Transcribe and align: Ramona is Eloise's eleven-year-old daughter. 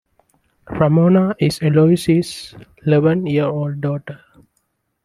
Ramona 0.67 1.35
is 1.39 1.61
Eloise's 1.61 2.55
eleven-year-old 2.87 3.81
daughter. 3.81 4.19